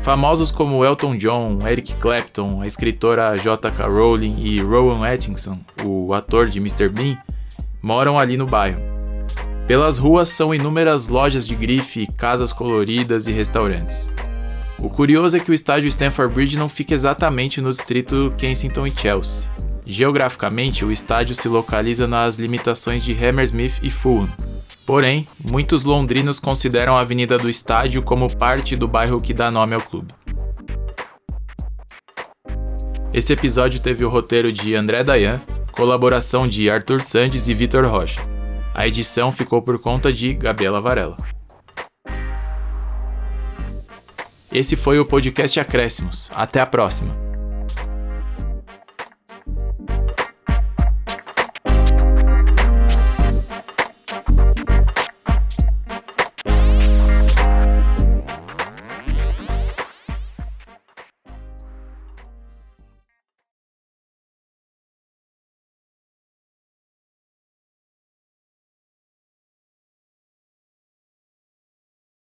Famosos 0.00 0.50
como 0.50 0.84
Elton 0.84 1.16
John, 1.16 1.66
Eric 1.66 1.94
Clapton, 1.94 2.62
a 2.62 2.66
escritora 2.66 3.36
J.K. 3.36 3.86
Rowling 3.88 4.36
e 4.38 4.60
Rowan 4.60 5.04
Atkinson, 5.06 5.58
o 5.84 6.14
ator 6.14 6.48
de 6.48 6.58
Mr. 6.58 6.88
Bean, 6.88 7.18
moram 7.82 8.18
ali 8.18 8.36
no 8.36 8.46
bairro. 8.46 8.80
Pelas 9.66 9.98
ruas 9.98 10.28
são 10.28 10.54
inúmeras 10.54 11.08
lojas 11.08 11.46
de 11.46 11.56
grife, 11.56 12.06
casas 12.16 12.52
coloridas 12.52 13.26
e 13.26 13.32
restaurantes. 13.32 14.08
O 14.78 14.88
curioso 14.88 15.36
é 15.36 15.40
que 15.40 15.50
o 15.50 15.54
estádio 15.54 15.88
Stamford 15.88 16.32
Bridge 16.32 16.56
não 16.56 16.68
fica 16.68 16.94
exatamente 16.94 17.60
no 17.60 17.70
distrito 17.70 18.32
Kensington 18.36 18.86
e 18.86 18.90
Chelsea. 18.92 19.48
Geograficamente, 19.86 20.84
o 20.84 20.90
estádio 20.90 21.36
se 21.36 21.48
localiza 21.48 22.08
nas 22.08 22.38
limitações 22.38 23.04
de 23.04 23.12
Hammersmith 23.12 23.78
e 23.82 23.88
Fulham. 23.88 24.28
Porém, 24.84 25.26
muitos 25.38 25.84
londrinos 25.84 26.40
consideram 26.40 26.96
a 26.96 27.00
Avenida 27.00 27.38
do 27.38 27.48
Estádio 27.48 28.02
como 28.02 28.34
parte 28.36 28.76
do 28.76 28.88
bairro 28.88 29.20
que 29.20 29.32
dá 29.32 29.50
nome 29.50 29.74
ao 29.74 29.80
clube. 29.80 30.12
Esse 33.12 33.32
episódio 33.32 33.80
teve 33.80 34.04
o 34.04 34.08
roteiro 34.08 34.52
de 34.52 34.74
André 34.74 35.02
Dayan, 35.02 35.40
colaboração 35.72 36.48
de 36.48 36.68
Arthur 36.68 37.00
Sandes 37.00 37.46
e 37.48 37.54
Vitor 37.54 37.86
Rocha. 37.86 38.20
A 38.74 38.86
edição 38.86 39.32
ficou 39.32 39.62
por 39.62 39.78
conta 39.78 40.12
de 40.12 40.34
Gabriela 40.34 40.80
Varela. 40.80 41.16
Esse 44.52 44.76
foi 44.76 44.98
o 44.98 45.06
podcast 45.06 45.58
Acréscimos. 45.58 46.30
Até 46.34 46.60
a 46.60 46.66
próxima! 46.66 47.25